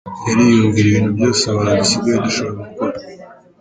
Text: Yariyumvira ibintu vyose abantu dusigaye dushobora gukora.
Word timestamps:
Yariyumvira 0.27 0.87
ibintu 0.89 1.09
vyose 1.17 1.43
abantu 1.45 1.73
dusigaye 1.79 2.17
dushobora 2.25 2.59
gukora. 2.65 2.97